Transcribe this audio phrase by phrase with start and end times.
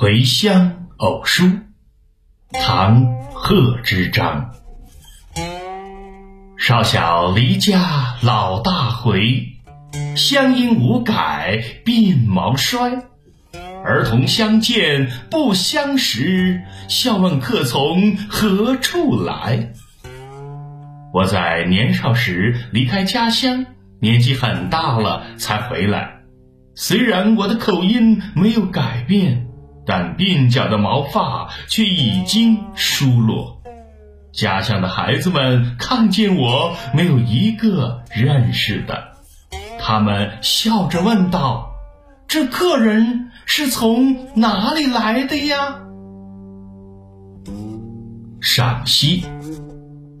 [0.00, 1.50] 回乡偶书，
[2.52, 4.54] 唐·贺知章。
[6.56, 9.48] 少小离家老大回，
[10.14, 13.06] 乡音无改鬓毛衰。
[13.84, 19.72] 儿童相见不相识，笑问客从何处来。
[21.12, 23.66] 我在年少时离开家乡，
[24.00, 26.20] 年纪很大了才回来。
[26.76, 29.47] 虽然我的口音没有改变。
[29.88, 33.62] 但鬓角的毛发却已经疏落，
[34.34, 39.14] 家乡的孩子们看见我，没有一个认识的。
[39.80, 41.70] 他们笑着问道
[42.28, 45.78] ：“这客人是从哪里来的呀？”
[48.42, 49.24] 赏析，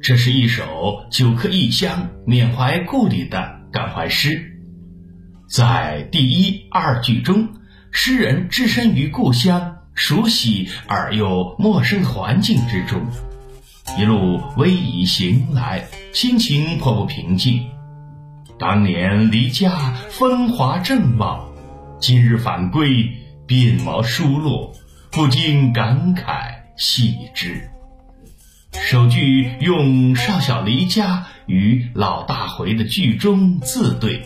[0.00, 4.58] 这是一首久客异乡、缅怀故里的感怀诗，
[5.50, 7.48] 在第一二句中。
[7.90, 13.00] 诗人置身于故乡熟悉而又陌生的环境之中，
[13.98, 17.66] 一路逶迤行来，心情颇不平静。
[18.58, 21.48] 当年离家风华正茂，
[22.00, 23.10] 今日返归
[23.46, 24.72] 鬓毛疏落，
[25.10, 27.70] 不禁感慨系之。
[28.72, 34.22] 首句用“少小离家”与“老大回”的句中自对。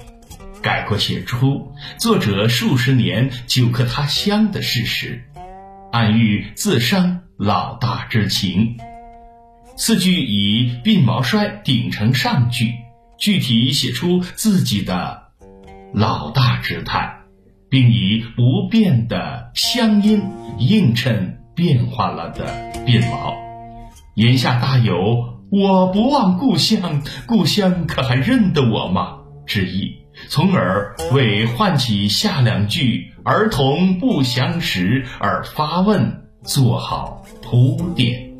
[0.62, 5.24] 概括写出作者数十年久客他乡的事实，
[5.90, 8.76] 暗喻自伤老大之情。
[9.76, 12.74] 四句以鬓毛衰顶成上句，
[13.18, 15.24] 具体写出自己的
[15.92, 17.16] 老大之态，
[17.68, 20.22] 并以不变的乡音
[20.58, 22.46] 映衬变化了的
[22.86, 23.34] 鬓毛。
[24.14, 30.01] 言下大有“我不忘故乡，故乡可还认得我吗”之意。
[30.28, 38.32] 从而为唤起下两句“儿童不相识”而发问做好铺垫。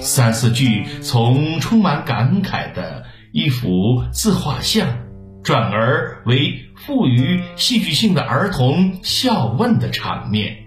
[0.00, 4.98] 三四句从充满感慨的一幅自画像，
[5.42, 10.64] 转而为富于戏剧性的儿童笑问的场面。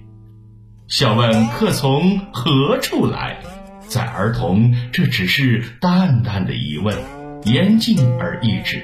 [0.87, 3.39] 笑问客从何处来，
[3.87, 6.97] 在儿童这只是淡淡的疑问，
[7.43, 8.83] 言尽而意止。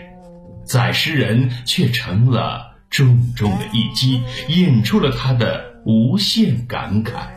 [0.65, 7.27] 在诗人却成了重重的一击，引出了他的无限感慨。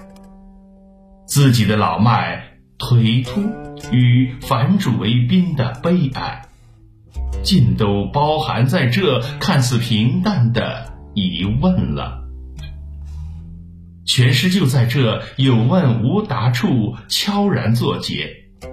[1.27, 3.43] 自己的老迈颓秃
[3.93, 6.49] 与反主为宾的悲哀，
[7.43, 12.25] 尽都包含在这看似平淡的疑问了。
[14.07, 18.31] 全诗就在这有问无答处悄然作结，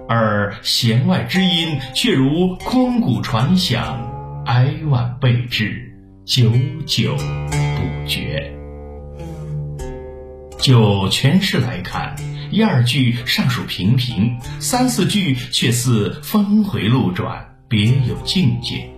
[0.08, 4.15] 而弦外之音却如空谷传响。
[4.46, 5.92] 哀婉备至，
[6.24, 6.52] 久
[6.86, 8.52] 久不绝。
[10.60, 12.14] 就全诗来看，
[12.52, 18.88] 一二句尚属平平，三四句却似峰回路转，别有境界。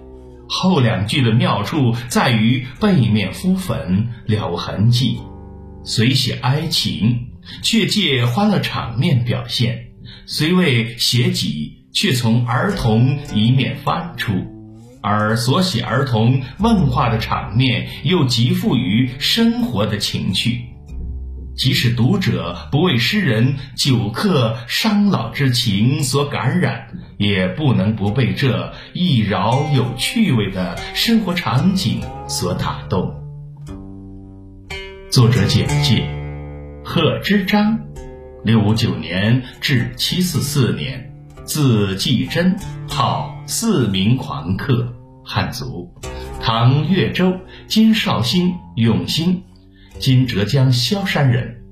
[0.47, 5.19] 后两句的妙处在于背面敷粉，了无痕迹，
[5.83, 7.29] 虽写哀情，
[7.63, 9.73] 却借欢乐场面表现；
[10.27, 14.58] 虽未写己，却从儿童一面翻出。
[15.01, 20.65] 而所写儿童问话的场面，又极富于生活的情趣。
[21.57, 26.87] 即使读者不为诗人久客伤老之情所感染，
[27.17, 33.13] 也不能不被这一饶有趣味的生活场景所打动。
[35.11, 36.09] 作者简介：
[36.85, 37.81] 贺知章，
[38.45, 41.13] 六五九年至七四四年，
[41.45, 42.57] 字季真，
[42.89, 44.95] 号四明狂客。
[45.25, 45.91] 汉族，
[46.39, 47.33] 唐越州
[47.67, 49.43] （今绍兴永兴），
[49.99, 51.63] 今浙江萧山人。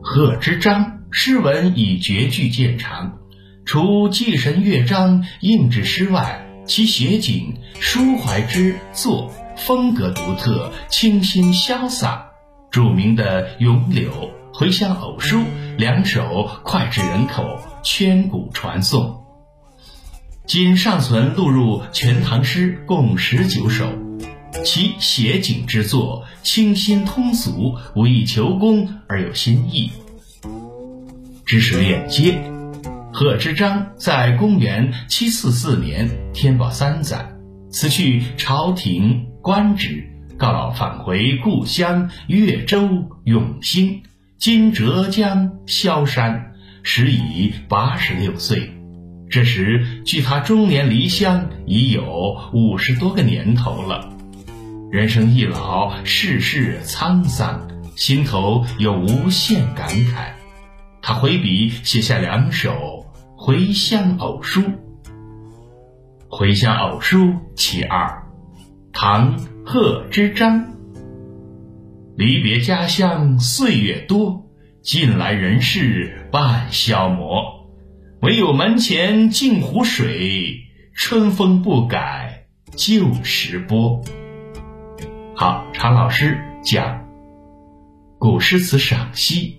[0.00, 3.18] 贺知章诗文以绝句见长，
[3.64, 12.28] 除祭神乐章应制诗外，其写景抒怀之作风格独特，清新潇洒。
[12.70, 14.12] 著名的《咏柳》
[14.52, 15.38] 《回乡偶书》
[15.76, 19.25] 两首脍炙人口，千古传颂。
[20.46, 23.90] 今尚存录入《全唐诗》共十九首，
[24.64, 29.90] 其写景之作清新通俗，无意求工而有新意。
[31.44, 32.40] 知识链接：
[33.12, 37.28] 贺知章在公元七四四年天宝三载，
[37.68, 40.08] 辞去朝廷官职，
[40.38, 42.88] 告老返回故乡越州
[43.24, 44.00] 永兴
[44.38, 46.52] （今浙江萧山），
[46.84, 48.75] 时已八十六岁。
[49.28, 54.12] 这时，距他中年离乡已有五十多个年头了。
[54.90, 60.28] 人生易老，世事沧桑，心头有无限感慨。
[61.02, 62.70] 他挥笔写下两首
[63.36, 64.60] 《回乡偶书》。
[66.28, 67.24] 《回乡偶书》
[67.56, 68.26] 其二，
[68.92, 70.72] 唐·贺知章。
[72.16, 74.46] 离别家乡岁月多，
[74.82, 77.55] 近来人事半消磨。
[78.26, 84.02] 唯有门前镜湖水，春风不改旧时波。
[85.36, 87.06] 好，常老师讲
[88.18, 89.58] 古诗词赏析，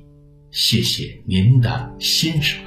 [0.51, 2.66] 谢谢您的欣赏。